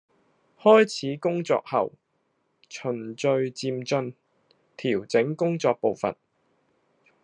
[0.59, 1.91] 開始工作後，
[2.67, 4.15] 循序漸進
[4.75, 6.15] 調整工作步伐